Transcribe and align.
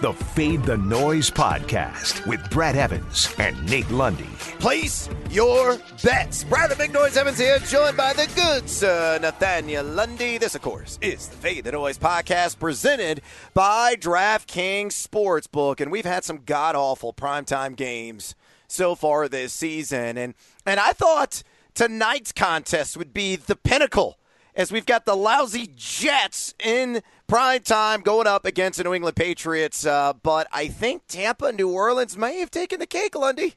the 0.00 0.12
Fade 0.14 0.62
the 0.62 0.78
Noise 0.78 1.30
podcast 1.30 2.26
with 2.26 2.48
Brad 2.48 2.74
Evans 2.74 3.34
and 3.38 3.68
Nate 3.68 3.90
Lundy. 3.90 4.24
Place 4.58 5.10
your 5.28 5.76
bets. 6.02 6.44
Brad 6.44 6.70
the 6.70 6.76
Big 6.76 6.92
Noise 6.92 7.18
Evans 7.18 7.38
here, 7.38 7.58
joined 7.58 7.98
by 7.98 8.14
the 8.14 8.26
good 8.34 8.70
sir 8.70 9.18
Nathaniel 9.20 9.84
Lundy. 9.84 10.38
This, 10.38 10.54
of 10.54 10.62
course, 10.62 10.98
is 11.02 11.28
the 11.28 11.36
Fade 11.36 11.64
the 11.64 11.72
Noise 11.72 11.98
podcast 11.98 12.58
presented 12.58 13.20
by 13.52 13.94
DraftKings 13.94 14.92
Sportsbook. 14.92 15.80
And 15.82 15.92
we've 15.92 16.06
had 16.06 16.24
some 16.24 16.44
god 16.46 16.74
awful 16.74 17.12
primetime 17.12 17.76
games 17.76 18.34
so 18.68 18.94
far 18.94 19.28
this 19.28 19.52
season. 19.52 20.16
And, 20.16 20.34
and 20.64 20.80
I 20.80 20.94
thought 20.94 21.42
tonight's 21.74 22.32
contest 22.32 22.96
would 22.96 23.12
be 23.12 23.36
the 23.36 23.56
pinnacle 23.56 24.18
as 24.60 24.70
we've 24.70 24.84
got 24.84 25.06
the 25.06 25.16
lousy 25.16 25.72
Jets 25.74 26.54
in 26.62 27.00
prime 27.26 27.62
time 27.62 28.02
going 28.02 28.26
up 28.26 28.44
against 28.44 28.76
the 28.76 28.84
New 28.84 28.92
England 28.92 29.16
Patriots. 29.16 29.86
Uh, 29.86 30.12
but 30.22 30.48
I 30.52 30.68
think 30.68 31.06
Tampa, 31.08 31.50
New 31.50 31.70
Orleans 31.70 32.14
may 32.14 32.40
have 32.40 32.50
taken 32.50 32.78
the 32.78 32.86
cake, 32.86 33.14
Lundy. 33.14 33.54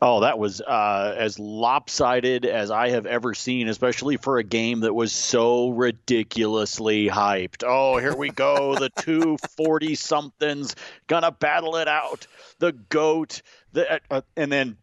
Oh, 0.00 0.20
that 0.20 0.38
was 0.38 0.62
uh, 0.62 1.14
as 1.16 1.38
lopsided 1.38 2.46
as 2.46 2.70
I 2.70 2.88
have 2.88 3.04
ever 3.04 3.34
seen, 3.34 3.68
especially 3.68 4.16
for 4.16 4.38
a 4.38 4.42
game 4.42 4.80
that 4.80 4.94
was 4.94 5.12
so 5.12 5.68
ridiculously 5.68 7.06
hyped. 7.08 7.62
Oh, 7.66 7.98
here 7.98 8.16
we 8.16 8.30
go. 8.30 8.76
the 8.76 8.88
two 8.98 9.36
40 9.58 9.94
somethings 9.94 10.74
gonna 11.06 11.32
battle 11.32 11.76
it 11.76 11.88
out. 11.88 12.26
The 12.60 12.72
GOAT. 12.72 13.42
The, 13.72 14.00
uh, 14.10 14.22
and 14.36 14.50
then 14.50 14.78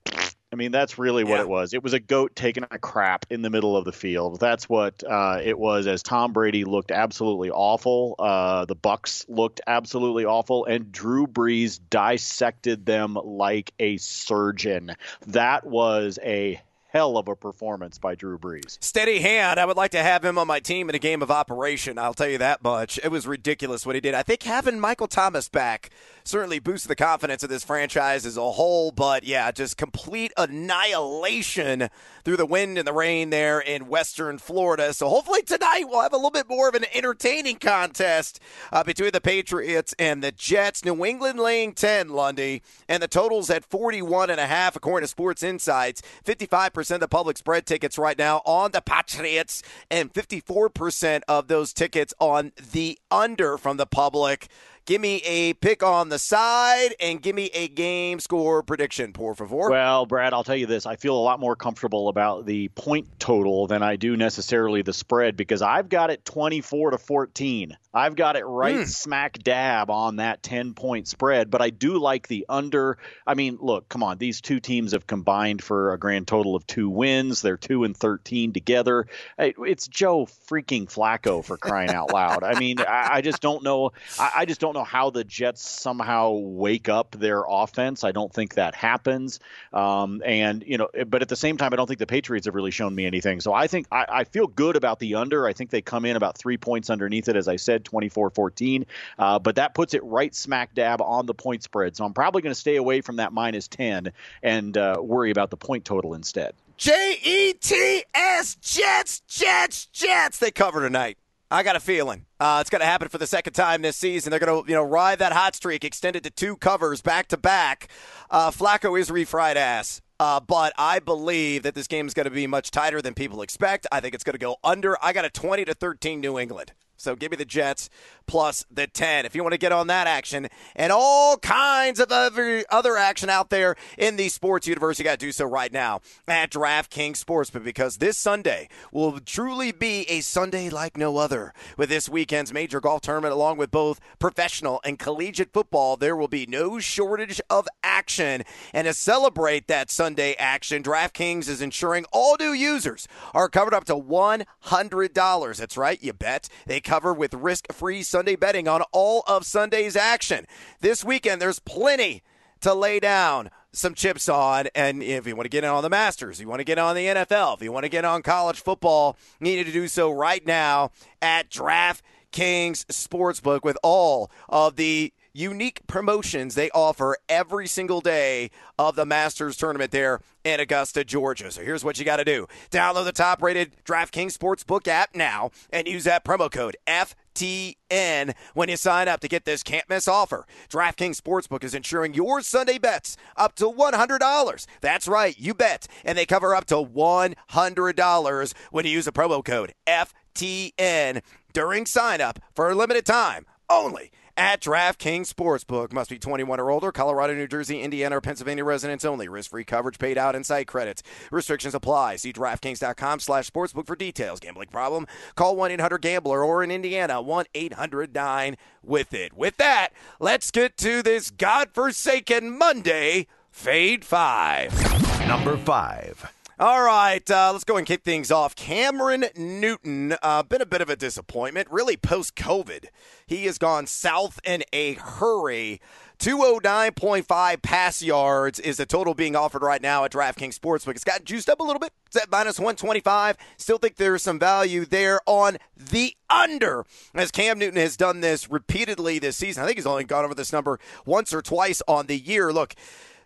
I 0.52 0.56
mean, 0.56 0.72
that's 0.72 0.98
really 0.98 1.26
what 1.26 1.36
yeah. 1.36 1.42
it 1.42 1.50
was. 1.50 1.74
It 1.74 1.84
was 1.84 1.92
a 1.92 2.00
goat 2.00 2.34
taking 2.36 2.64
a 2.72 2.80
crap 2.80 3.26
in 3.30 3.42
the 3.42 3.50
middle 3.50 3.76
of 3.76 3.84
the 3.84 3.92
field. 3.92 4.40
That's 4.40 4.70
what 4.70 5.04
uh, 5.04 5.42
it 5.44 5.60
was. 5.60 5.88
As 5.88 6.02
Tom 6.02 6.32
Brady 6.32 6.64
looked 6.64 6.92
absolutely 6.92 7.50
awful, 7.50 8.16
uh, 8.18 8.64
the 8.64 8.76
Bucs 8.76 9.26
looked 9.28 9.60
absolutely 9.68 10.24
awful, 10.24 10.64
and 10.64 10.90
Drew 10.90 11.28
Brees 11.28 11.80
dissected 11.90 12.86
them 12.86 13.16
like 13.22 13.74
a 13.78 13.98
surgeon. 13.98 14.96
That 15.26 15.66
was 15.66 16.18
a 16.24 16.62
hell 16.90 17.18
of 17.18 17.28
a 17.28 17.36
performance 17.36 17.98
by 17.98 18.16
Drew 18.16 18.38
Brees. 18.38 18.82
Steady 18.82 19.20
hand. 19.20 19.60
I 19.60 19.66
would 19.66 19.78
like 19.78 19.92
to 19.92 20.02
have 20.02 20.24
him 20.24 20.38
on 20.38 20.48
my 20.48 20.60
team 20.60 20.90
in 20.90 20.96
a 20.96 21.00
game 21.00 21.22
of 21.22 21.30
operation. 21.30 21.98
I'll 21.98 22.14
tell 22.14 22.30
you 22.30 22.38
that 22.38 22.64
much. 22.64 23.00
It 23.04 23.10
was 23.10 23.28
ridiculous 23.28 23.86
what 23.86 23.96
he 23.96 24.02
did. 24.02 24.14
I 24.14 24.24
think 24.24 24.44
having 24.44 24.80
Michael 24.80 25.08
Thomas 25.08 25.50
back 25.50 25.90
certainly 26.28 26.60
boosted 26.60 26.90
the 26.90 26.96
confidence 26.96 27.44
of 27.44 27.50
this 27.50 27.64
franchise 27.64 28.26
as 28.26 28.38
a 28.38 28.52
whole. 28.52 28.92
But 28.92 29.24
yeah, 29.24 29.52
just 29.52 29.78
complete 29.78 30.32
annihilation 30.38 31.90
through 32.24 32.38
the 32.38 32.46
wind 32.46 32.78
and 32.78 32.88
the 32.88 32.94
rain 32.94 33.30
there 33.30 33.60
in 33.60 33.88
Western 33.88 34.38
Florida. 34.38 34.94
So 34.94 35.08
hopefully 35.10 35.42
tonight 35.42 35.86
we'll 35.88 36.02
have 36.02 36.14
a 36.14 36.18
little 36.18 36.32
bit 36.32 36.50
more 36.50 36.68
of 36.68 36.76
an 36.76 36.86
entertaining 36.94 37.58
contest 37.58 38.40
uh, 38.72 38.84
between 38.84 39.12
the 39.12 39.22
Patriots 39.22 39.96
and 39.98 40.24
the 40.24 40.32
Jets. 40.32 40.84
New 40.84 41.06
England 41.06 41.40
laying 41.40 41.74
10, 41.74 42.10
Lundy, 42.10 42.62
and 42.90 43.02
the 43.02 43.08
totals 43.08 43.50
at 43.50 43.64
41 43.64 44.30
and 44.30 44.40
a 44.40 44.48
half 44.48 44.76
according 44.76 45.06
to 45.06 45.10
Sports 45.10 45.44
Insights. 45.44 46.02
55% 46.26 46.96
of 46.96 47.00
the 47.00 47.08
public 47.08 47.38
spread 47.38 47.66
tickets 47.66 47.98
right 47.98 48.18
now 48.18 48.42
on 48.46 48.72
the 48.72 48.82
Patriots 48.82 49.64
and 49.90 50.14
54% 50.14 51.22
of 51.28 51.48
those 51.48 51.74
tickets 51.74 52.14
on 52.20 52.52
the 52.72 53.00
under 53.10 53.58
from 53.58 53.78
the 53.78 53.86
public. 53.86 54.48
Give 54.88 55.02
me 55.02 55.18
a 55.26 55.54
pick 55.56 55.84
on 55.84 56.08
the 56.08 56.18
side 56.18 56.96
and 57.02 57.22
give 57.22 57.36
me 57.36 57.48
a 57.54 57.68
game 57.68 58.22
score 58.22 58.64
prediction, 58.64 59.12
por 59.12 59.36
favor. 59.36 59.70
Well, 59.70 60.06
Brad, 60.06 60.34
I'll 60.34 60.46
tell 60.46 60.56
you 60.56 60.66
this. 60.66 60.86
I 60.86 60.96
feel 60.96 61.14
a 61.14 61.20
lot 61.20 61.42
more 61.42 61.58
comfortable 61.58 62.08
about 62.08 62.46
the 62.46 62.70
point 62.70 63.20
total 63.20 63.68
than 63.68 63.84
I 63.84 63.98
do 63.98 64.16
necessarily 64.16 64.84
the 64.84 64.94
spread 64.94 65.36
because 65.36 65.62
I've 65.62 65.90
got 65.90 66.10
it 66.10 66.24
24 66.24 66.92
to 66.92 66.98
14. 66.98 67.76
I've 67.94 68.16
got 68.16 68.36
it 68.36 68.46
right 68.46 68.76
mm. 68.76 68.88
smack 68.88 69.40
dab 69.40 69.90
on 69.90 70.18
that 70.18 70.44
10 70.44 70.74
point 70.74 71.08
spread, 71.08 71.50
but 71.50 71.62
I 71.62 71.72
do 71.72 71.98
like 71.98 72.28
the 72.28 72.46
under. 72.48 72.98
I 73.26 73.34
mean, 73.34 73.58
look, 73.60 73.90
come 73.90 74.04
on. 74.04 74.20
These 74.20 74.40
two 74.40 74.60
teams 74.60 74.94
have 74.94 75.08
combined 75.08 75.64
for 75.64 75.92
a 75.92 75.98
grand 75.98 76.28
total 76.28 76.56
of 76.56 76.66
two 76.68 76.90
wins. 76.90 77.42
They're 77.42 77.58
2 77.58 77.84
and 77.86 77.98
13 77.98 78.54
together. 78.54 79.08
It's 79.38 79.88
Joe 79.88 80.28
freaking 80.28 80.86
Flacco 80.86 81.44
for 81.44 81.58
crying 81.58 81.90
out 81.90 82.14
loud. 82.14 82.44
I 82.44 82.58
mean, 82.60 82.78
I, 82.88 83.22
just 83.22 83.42
don't 83.42 83.64
know. 83.64 83.92
I 84.20 84.46
just 84.46 84.62
don't 84.62 84.77
know 84.78 84.84
how 84.84 85.10
the 85.10 85.24
Jets 85.24 85.68
somehow 85.68 86.32
wake 86.32 86.90
up 86.90 87.12
their 87.12 87.44
offense. 87.48 88.04
I 88.04 88.12
don't 88.12 88.32
think 88.32 88.56
that 88.56 88.76
happens. 88.76 89.40
Um, 89.74 90.22
and 90.26 90.64
you 90.66 90.78
know, 90.78 90.88
but 91.08 91.22
at 91.22 91.30
the 91.30 91.36
same 91.36 91.58
time, 91.58 91.74
I 91.74 91.76
don't 91.76 91.88
think 91.88 92.00
the 92.00 92.08
Patriots 92.08 92.46
have 92.46 92.56
really 92.56 92.72
shown 92.72 92.96
me 92.96 93.06
anything. 93.06 93.42
So 93.42 93.54
I 93.54 93.68
think 93.68 93.88
I, 93.92 94.06
I 94.10 94.24
feel 94.24 94.48
good 94.48 94.76
about 94.76 95.00
the 95.00 95.16
under. 95.16 95.48
I 95.48 95.54
think 95.54 95.70
they 95.70 95.82
come 95.82 96.06
in 96.06 96.16
about 96.16 96.38
three 96.38 96.58
points 96.58 96.90
underneath 96.90 97.28
it, 97.28 97.36
as 97.36 97.48
I 97.48 97.56
said, 97.56 97.84
24-14. 97.84 98.86
Uh, 99.20 99.40
but 99.40 99.56
that 99.56 99.74
puts 99.74 99.94
it 99.94 100.04
right 100.04 100.34
smack 100.34 100.74
dab 100.74 101.02
on 101.02 101.26
the 101.26 101.34
point 101.34 101.64
spread. 101.64 101.96
So 101.96 102.06
I'm 102.06 102.14
probably 102.14 102.42
going 102.42 102.54
to 102.54 102.60
stay 102.60 102.76
away 102.76 103.02
from 103.02 103.18
that 103.18 103.34
minus 103.34 103.68
10 103.68 104.12
and 104.44 104.78
uh, 104.78 104.98
worry 105.02 105.32
about 105.32 105.50
the 105.50 105.58
point 105.58 105.86
total 105.86 106.14
instead. 106.14 106.54
J 106.78 107.18
E 107.24 107.54
T 107.54 108.04
S 108.14 108.56
Jets, 108.62 109.22
Jets, 109.22 109.88
Jets. 109.88 110.38
They 110.38 110.52
cover 110.52 110.82
tonight. 110.82 111.18
I 111.50 111.64
got 111.64 111.76
a 111.76 111.80
feeling 111.80 112.26
uh, 112.40 112.60
it's 112.62 112.70
going 112.70 112.82
to 112.82 112.86
happen 112.86 113.08
for 113.08 113.18
the 113.18 113.28
second 113.28 113.54
time 113.54 113.82
this 113.82 113.96
season. 113.96 114.32
They're 114.32 114.40
going 114.40 114.64
to, 114.64 114.70
you 114.70 114.76
know, 114.76 114.84
ride 114.84 115.20
that 115.20 115.32
hot 115.32 115.56
streak, 115.56 115.84
extend 115.84 116.16
it 116.16 116.24
to 116.24 116.30
two 116.30 116.56
covers 116.58 117.02
back 117.02 117.28
to 117.30 117.38
back. 117.38 117.88
Uh, 118.30 118.52
Flacco 118.52 119.00
is 119.00 119.10
refried 119.10 119.56
ass. 119.56 120.02
Uh, 120.20 120.40
but 120.40 120.74
I 120.80 121.00
believe 121.00 121.64
that 121.64 121.76
this 121.76 121.86
game 121.88 122.08
is 122.08 122.16
going 122.16 122.26
to 122.26 122.32
be 122.32 122.48
much 122.48 122.72
tighter 122.72 123.04
than 123.04 123.14
people 123.14 123.42
expect. 123.44 123.86
I 123.92 124.00
think 124.00 124.16
it's 124.16 124.24
going 124.24 124.34
to 124.34 124.40
go 124.40 124.58
under. 124.64 124.98
I 125.04 125.14
got 125.14 125.26
a 125.26 125.30
20 125.30 125.66
to 125.66 125.74
13 125.76 126.20
New 126.20 126.40
England. 126.40 126.74
So 126.98 127.16
give 127.16 127.32
me 127.32 127.38
the 127.38 127.46
Jets 127.46 127.90
plus 128.26 128.66
the 128.70 128.88
10 128.88 129.26
if 129.26 129.36
you 129.36 129.42
want 129.42 129.54
to 129.54 129.58
get 129.58 129.72
on 129.72 129.88
that 129.88 130.06
action 130.06 130.48
and 130.76 130.92
all 130.92 131.38
kinds 131.38 132.00
of 132.00 132.12
other, 132.12 132.64
other 132.70 132.98
action 132.98 133.30
out 133.30 133.50
there 133.50 133.76
in 133.98 134.18
the 134.18 134.30
sports 134.30 134.68
universe. 134.68 135.00
You 135.00 135.06
got 135.06 135.20
to 135.20 135.26
do 135.26 135.32
so 135.32 135.46
right 135.46 135.72
now 135.72 136.02
at 136.28 136.52
DraftKings 136.52 137.24
Sportsbook 137.24 137.64
because 137.64 137.98
this 137.98 138.18
Sunday 138.18 138.68
will 138.92 139.20
truly 139.20 139.72
be 139.72 140.02
a 140.10 140.22
Sunday 140.22 140.70
like 140.70 140.98
no 140.98 141.18
other. 141.18 141.54
With 141.78 141.90
this 141.90 142.10
weekend's 142.10 142.52
major 142.52 142.82
golf 142.82 143.02
tournament, 143.02 143.34
along 143.34 143.58
with 143.58 143.72
both 143.72 144.00
professional 144.20 144.82
and 144.84 145.00
collegiate 145.00 145.54
football, 145.54 145.96
there 145.96 146.16
will 146.16 146.28
be 146.28 146.46
no 146.46 146.80
shortage 146.80 147.40
of 147.50 147.68
action. 147.84 148.44
And 148.74 148.86
to 148.86 148.94
celebrate 148.94 149.68
that 149.68 149.90
Sunday 149.90 150.34
action, 150.36 150.84
DraftKings 150.84 151.48
is 151.48 151.62
ensuring 151.62 152.06
all 152.12 152.36
new 152.40 152.52
users 152.52 153.08
are 153.34 153.50
covered 153.50 153.74
up 153.74 153.86
to 153.86 153.96
$100. 153.96 155.58
That's 155.58 155.78
right, 155.78 156.02
you 156.02 156.14
bet. 156.14 156.50
They 156.66 156.82
cover 156.88 157.14
with 157.14 157.34
risk 157.34 157.72
free 157.74 158.02
Sunday 158.02 158.38
betting 158.38 158.68
on 158.68 158.82
all 158.94 159.24
of 159.28 159.46
Sunday's 159.46 159.98
action. 159.98 160.46
This 160.80 161.04
weekend, 161.04 161.42
there's 161.42 161.60
plenty 161.60 162.24
to 162.62 162.74
lay 162.74 163.00
down 163.02 163.50
some 163.74 163.94
chips 163.94 164.30
on. 164.30 164.68
And 164.74 165.04
if 165.04 165.28
you 165.28 165.36
want 165.36 165.46
to 165.46 165.50
get 165.50 165.66
in 165.66 165.70
on 165.70 165.84
the 165.84 165.90
Masters, 165.90 166.40
you 166.40 166.48
want 166.48 166.62
to 166.62 166.64
get 166.64 166.80
on 166.80 166.96
the 166.96 167.06
NFL, 167.06 167.56
if 167.58 167.62
you 167.62 167.74
want 167.74 167.84
to 167.84 167.90
get 167.90 168.06
on 168.06 168.24
college 168.24 168.62
football, 168.62 169.18
you 169.40 169.46
need 169.46 169.66
to 169.66 169.72
do 169.72 169.90
so 169.90 170.10
right 170.10 170.46
now 170.48 170.92
at 171.22 171.50
DraftKings 171.50 172.86
Sportsbook 172.86 173.64
with 173.64 173.78
all 173.84 174.32
of 174.48 174.78
the 174.78 175.14
unique 175.38 175.86
promotions 175.86 176.56
they 176.56 176.72
offer 176.72 177.16
every 177.30 177.68
single 177.68 178.02
day 178.02 178.50
of 178.80 178.96
the 178.96 179.06
Masters 179.06 179.56
tournament 179.56 179.92
there 179.92 180.20
in 180.44 180.60
Augusta, 180.60 181.04
Georgia. 181.04 181.52
So 181.52 181.62
here's 181.62 181.84
what 181.84 182.00
you 182.00 182.06
got 182.06 182.18
to 182.18 182.26
do 182.26 182.48
download 182.72 183.06
the 183.06 183.12
top 183.12 183.42
rated 183.42 183.76
DraftKings 183.86 184.36
Sportsbook 184.36 184.88
app 184.88 185.16
now 185.16 185.52
and 185.70 185.88
use 185.88 186.06
that 186.06 186.26
promo 186.26 186.50
code 186.50 186.76
FTN 186.88 188.34
when 188.56 188.70
you 188.70 188.78
sign 188.78 189.08
up 189.08 189.20
to 189.20 189.28
get 189.28 189.46
this 189.46 189.62
can't 189.62 189.88
miss 189.88 190.08
offer. 190.08 190.48
DraftKings 190.70 191.22
Sportsbook 191.22 191.64
is 191.64 191.76
insuring 191.76 192.16
your 192.16 192.42
Sunday 192.42 192.80
bets 192.80 193.16
up 193.36 193.54
to 193.56 193.66
$100. 193.66 194.66
That's 194.82 195.08
right, 195.08 195.38
you 195.38 195.54
bet. 195.54 195.88
And 196.04 196.18
they 196.18 196.26
cover 196.26 196.56
up 196.56 196.66
to 196.66 196.76
$100 196.76 198.54
when 198.72 198.86
you 198.86 198.92
use 198.92 199.06
the 199.06 199.12
promo 199.12 199.46
code 199.46 199.74
FTN 199.86 201.22
during 201.54 201.86
sign 201.86 202.22
up 202.22 202.40
for 202.56 202.72
a 202.72 202.76
limited 202.76 203.06
time 203.06 203.46
only 203.70 204.12
at 204.38 204.62
DraftKings 204.62 205.34
Sportsbook. 205.34 205.92
Must 205.92 206.10
be 206.10 206.18
21 206.20 206.60
or 206.60 206.72
older. 206.72 206.92
Colorado, 206.92 207.34
New 207.34 207.48
Jersey, 207.48 207.82
Indiana, 207.82 208.18
or 208.18 208.22
Pennsylvania 208.22 208.64
residents 208.64 209.04
only. 209.04 209.28
Risk-free 209.28 209.66
coverage 209.66 210.00
paid 210.00 210.18
out 210.18 210.36
in 210.36 210.44
site 210.44 210.68
credits. 210.68 211.02
Restrictions 211.32 211.74
apply. 211.74 212.18
See 212.18 212.32
DraftKings.com 212.32 213.20
slash 213.20 213.50
sportsbook 213.50 213.88
for 213.88 213.96
details. 213.96 214.40
Gambling 214.40 214.70
problem? 214.70 215.08
Call 215.36 215.58
1-800-GAMBLER 215.58 216.44
or 216.44 216.64
in 216.64 216.70
Indiana, 216.72 217.16
1-800-9-WITH-IT. 217.16 219.34
With 219.36 219.58
that, 219.58 219.90
let's 220.20 220.52
get 220.52 220.78
to 220.78 221.02
this 221.02 221.32
godforsaken 221.32 222.56
Monday 222.58 223.28
Fade 223.50 224.06
5. 224.06 225.28
Number 225.28 225.58
5. 225.58 226.37
All 226.60 226.82
right, 226.82 227.30
uh, 227.30 227.52
let's 227.52 227.64
go 227.64 227.78
and 227.78 227.86
kick 227.86 228.02
things 228.02 228.32
off. 228.32 228.56
Cameron 228.56 229.26
Newton, 229.36 230.16
uh, 230.24 230.42
been 230.42 230.60
a 230.60 230.66
bit 230.66 230.82
of 230.82 230.90
a 230.90 230.96
disappointment, 230.96 231.68
really 231.70 231.96
post 231.96 232.36
COVID. 232.36 232.86
He 233.28 233.46
has 233.46 233.60
gone 233.60 233.86
south 233.86 234.40
in 234.44 234.64
a 234.74 234.94
hurry. 234.94 235.80
209.5 236.18 237.62
pass 237.62 238.02
yards 238.02 238.60
is 238.60 238.78
the 238.78 238.88
total 238.88 239.14
being 239.14 239.36
offered 239.36 239.62
right 239.62 239.84
now 239.84 240.04
at 240.04 240.12
DraftKings 240.12 240.58
Sportsbook. 240.58 240.96
It's 240.96 241.04
got 241.04 241.24
juiced 241.24 241.48
up 241.48 241.60
a 241.60 241.64
little 241.64 241.80
bit. 241.80 241.94
It's 242.08 242.16
at 242.16 242.32
minus 242.32 242.58
125. 242.58 243.38
Still 243.58 243.78
think 243.78 243.98
there's 243.98 244.24
some 244.24 244.40
value 244.40 244.84
there 244.84 245.20
on 245.28 245.58
the 245.78 246.16
under, 246.28 246.86
as 247.14 247.30
Cam 247.30 247.60
Newton 247.60 247.80
has 247.80 247.96
done 247.96 248.22
this 248.22 248.50
repeatedly 248.50 249.20
this 249.20 249.38
season. 249.38 249.62
I 249.62 249.68
think 249.68 249.78
he's 249.78 249.86
only 249.86 250.06
gone 250.06 250.26
over 250.26 250.34
this 250.34 250.52
number 250.52 250.80
once 251.06 251.36
or 251.36 251.44
twice 251.44 251.84
on 251.88 252.08
the 252.08 252.18
year. 252.18 252.52
Look, 252.52 252.74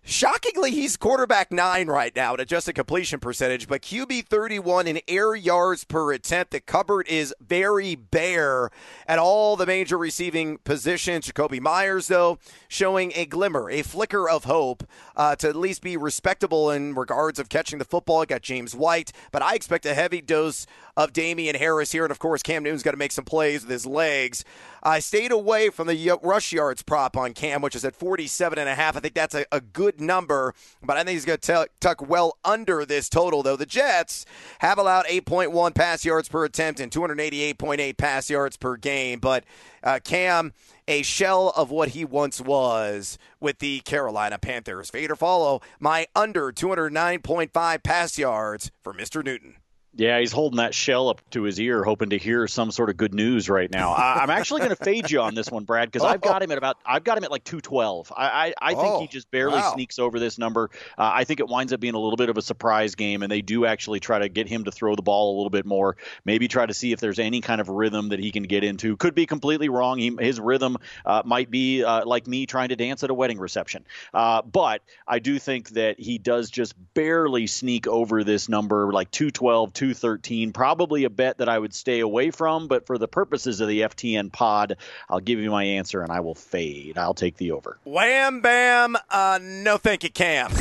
Shockingly, 0.03 0.71
he's 0.71 0.97
quarterback 0.97 1.51
nine 1.51 1.87
right 1.87 2.13
now 2.15 2.33
at 2.33 2.39
adjusted 2.39 2.73
completion 2.73 3.19
percentage, 3.19 3.67
but 3.67 3.83
QB 3.83 4.25
31 4.25 4.87
in 4.87 4.99
air 5.07 5.35
yards 5.35 5.83
per 5.83 6.11
attempt. 6.11 6.51
The 6.51 6.59
cupboard 6.59 7.07
is 7.07 7.35
very 7.39 7.93
bare 7.93 8.71
at 9.05 9.19
all 9.19 9.55
the 9.55 9.67
major 9.67 9.99
receiving 9.99 10.57
positions. 10.57 11.27
Jakobi 11.27 11.61
Meyers, 11.61 12.07
though, 12.07 12.39
showing 12.67 13.11
a 13.15 13.27
glimmer, 13.27 13.69
a 13.69 13.83
flicker 13.83 14.27
of 14.27 14.45
hope 14.45 14.83
uh, 15.15 15.35
to 15.35 15.49
at 15.49 15.55
least 15.55 15.83
be 15.83 15.95
respectable 15.95 16.71
in 16.71 16.95
regards 16.95 17.37
of 17.37 17.49
catching 17.49 17.77
the 17.77 17.85
football. 17.85 18.23
I 18.23 18.25
Got 18.25 18.41
James 18.41 18.75
White, 18.75 19.11
but 19.31 19.43
I 19.43 19.53
expect 19.53 19.85
a 19.85 19.93
heavy 19.93 20.21
dose 20.21 20.65
of 20.95 21.13
Damien 21.13 21.55
Harris 21.55 21.91
here. 21.91 22.03
And 22.03 22.11
of 22.11 22.19
course, 22.19 22.43
Cam 22.43 22.63
Newton's 22.63 22.83
got 22.83 22.91
to 22.91 22.97
make 22.97 23.11
some 23.11 23.25
plays 23.25 23.61
with 23.61 23.71
his 23.71 23.85
legs. 23.85 24.43
I 24.83 24.99
stayed 24.99 25.31
away 25.31 25.69
from 25.69 25.87
the 25.87 26.19
rush 26.23 26.51
yards 26.51 26.81
prop 26.81 27.15
on 27.15 27.33
Cam, 27.33 27.61
which 27.61 27.75
is 27.75 27.85
at 27.85 27.97
47.5. 27.97 28.77
I 28.77 28.91
think 28.91 29.13
that's 29.13 29.35
a, 29.35 29.45
a 29.51 29.61
good 29.61 30.01
number, 30.01 30.55
but 30.81 30.97
I 30.97 31.03
think 31.03 31.15
he's 31.15 31.25
going 31.25 31.39
to 31.39 31.67
tuck 31.79 32.07
well 32.07 32.37
under 32.43 32.83
this 32.85 33.07
total, 33.07 33.43
though. 33.43 33.55
The 33.55 33.67
Jets 33.67 34.25
have 34.59 34.79
allowed 34.79 35.05
8.1 35.05 35.75
pass 35.75 36.03
yards 36.03 36.29
per 36.29 36.45
attempt 36.45 36.79
and 36.79 36.91
288.8 36.91 37.97
pass 37.97 38.29
yards 38.29 38.57
per 38.57 38.75
game. 38.75 39.19
But 39.19 39.43
uh, 39.83 39.99
Cam, 40.03 40.53
a 40.87 41.03
shell 41.03 41.53
of 41.55 41.69
what 41.69 41.89
he 41.89 42.03
once 42.03 42.41
was 42.41 43.19
with 43.39 43.59
the 43.59 43.81
Carolina 43.81 44.39
Panthers. 44.39 44.89
Fade 44.89 45.11
or 45.11 45.15
follow 45.15 45.61
my 45.79 46.07
under 46.15 46.51
209.5 46.51 47.83
pass 47.83 48.17
yards 48.17 48.71
for 48.83 48.93
Mr. 48.93 49.23
Newton. 49.23 49.57
Yeah, 49.93 50.19
he's 50.19 50.31
holding 50.31 50.57
that 50.57 50.73
shell 50.73 51.09
up 51.09 51.21
to 51.31 51.43
his 51.43 51.59
ear, 51.59 51.83
hoping 51.83 52.11
to 52.11 52.17
hear 52.17 52.47
some 52.47 52.71
sort 52.71 52.89
of 52.89 52.95
good 52.95 53.13
news 53.13 53.49
right 53.49 53.69
now. 53.69 53.91
I, 53.91 54.23
am 54.23 54.29
actually 54.29 54.61
going 54.61 54.69
to 54.75 54.81
fade 54.81 55.11
you 55.11 55.19
on 55.19 55.35
this 55.35 55.51
one, 55.51 55.65
Brad, 55.65 55.91
because 55.91 56.05
oh. 56.05 56.09
I've 56.09 56.21
got 56.21 56.41
him 56.41 56.49
at 56.51 56.57
about 56.57 56.77
I've 56.85 57.03
got 57.03 57.17
him 57.17 57.25
at 57.25 57.31
like 57.31 57.43
212. 57.43 58.13
I 58.15 58.23
I, 58.25 58.53
I 58.61 58.73
think 58.73 58.99
he 58.99 59.03
oh, 59.03 59.07
just 59.07 59.29
barely 59.31 59.55
wow. 59.55 59.73
sneaks 59.73 59.99
over 59.99 60.17
this 60.17 60.37
number. 60.37 60.69
Uh, 60.97 61.11
I 61.13 61.25
think 61.25 61.41
it 61.41 61.47
winds 61.49 61.73
up 61.73 61.81
being 61.81 61.93
a 61.93 61.99
little 61.99 62.15
bit 62.15 62.29
of 62.29 62.37
a 62.37 62.41
surprise 62.41 62.95
game, 62.95 63.21
and 63.21 63.29
they 63.29 63.41
do 63.41 63.65
actually 63.65 63.99
try 63.99 64.19
to 64.19 64.29
get 64.29 64.47
him 64.47 64.63
to 64.63 64.71
throw 64.71 64.95
the 64.95 65.01
ball 65.01 65.35
a 65.35 65.37
little 65.37 65.49
bit 65.49 65.65
more. 65.65 65.97
Maybe 66.23 66.47
try 66.47 66.65
to 66.65 66.73
see 66.73 66.93
if 66.93 67.01
there's 67.01 67.19
any 67.19 67.41
kind 67.41 67.59
of 67.59 67.67
rhythm 67.67 68.09
that 68.09 68.19
he 68.19 68.31
can 68.31 68.43
get 68.43 68.63
into. 68.63 68.95
Could 68.95 69.13
be 69.13 69.25
completely 69.25 69.67
wrong. 69.67 69.97
He, 69.97 70.15
his 70.19 70.39
rhythm 70.39 70.77
uh, 71.05 71.23
might 71.25 71.51
be 71.51 71.83
uh, 71.83 72.05
like 72.05 72.27
me 72.27 72.45
trying 72.45 72.69
to 72.69 72.77
dance 72.77 73.03
at 73.03 73.09
a 73.09 73.13
wedding 73.13 73.39
reception. 73.39 73.85
Uh, 74.13 74.41
but 74.41 74.81
I 75.05 75.19
do 75.19 75.37
think 75.37 75.69
that 75.71 75.99
he 75.99 76.17
does 76.17 76.49
just 76.49 76.75
barely 76.93 77.47
sneak 77.47 77.87
over 77.87 78.23
this 78.23 78.47
number, 78.47 78.93
like 78.93 79.11
212, 79.11 79.73
213. 79.81 80.53
Probably 80.53 81.05
a 81.05 81.09
bet 81.09 81.39
that 81.39 81.49
I 81.49 81.57
would 81.57 81.73
stay 81.73 82.01
away 82.01 82.29
from, 82.29 82.67
but 82.67 82.85
for 82.85 82.99
the 82.99 83.07
purposes 83.07 83.61
of 83.61 83.67
the 83.67 83.81
FTN 83.81 84.31
pod, 84.31 84.77
I'll 85.09 85.19
give 85.19 85.39
you 85.39 85.49
my 85.49 85.63
answer 85.63 86.03
and 86.03 86.11
I 86.11 86.19
will 86.19 86.35
fade. 86.35 86.99
I'll 86.99 87.15
take 87.15 87.37
the 87.37 87.49
over. 87.49 87.79
Wham 87.83 88.41
bam. 88.41 88.95
Uh, 89.09 89.39
no, 89.41 89.77
thank 89.77 90.03
you, 90.03 90.11
Cam. 90.11 90.51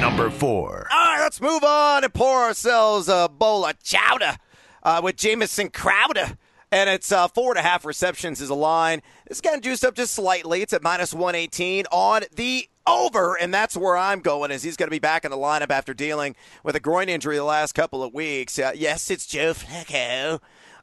Number 0.00 0.30
four. 0.30 0.88
All 0.90 0.98
right, 0.98 1.20
let's 1.20 1.42
move 1.42 1.62
on 1.62 2.04
and 2.04 2.14
pour 2.14 2.44
ourselves 2.44 3.10
a 3.10 3.28
bowl 3.28 3.66
of 3.66 3.78
chowder 3.82 4.38
uh, 4.82 5.02
with 5.04 5.16
Jamison 5.16 5.68
Crowder 5.68 6.38
and 6.72 6.88
it's 6.88 7.12
uh, 7.12 7.28
four 7.28 7.50
and 7.52 7.58
a 7.58 7.62
half 7.62 7.84
receptions 7.84 8.40
is 8.40 8.48
a 8.48 8.54
line. 8.54 9.02
It's 9.26 9.42
getting 9.42 9.60
juiced 9.60 9.84
up 9.84 9.94
just 9.94 10.14
slightly. 10.14 10.62
It's 10.62 10.72
at 10.72 10.82
minus 10.82 11.12
118 11.12 11.84
on 11.92 12.22
the 12.34 12.66
over, 12.90 13.34
and 13.38 13.52
that's 13.54 13.76
where 13.76 13.96
I'm 13.96 14.20
going. 14.20 14.50
Is 14.50 14.62
he's 14.62 14.76
going 14.76 14.88
to 14.88 14.94
be 14.94 14.98
back 14.98 15.24
in 15.24 15.30
the 15.30 15.36
lineup 15.36 15.70
after 15.70 15.94
dealing 15.94 16.34
with 16.64 16.76
a 16.76 16.80
groin 16.80 17.08
injury 17.08 17.36
the 17.36 17.44
last 17.44 17.72
couple 17.72 18.02
of 18.02 18.12
weeks? 18.12 18.58
Uh, 18.58 18.72
yes, 18.74 19.10
it's 19.10 19.26
Joe 19.26 19.54
Flacco. 19.54 20.40